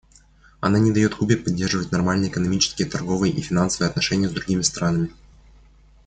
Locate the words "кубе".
1.13-1.37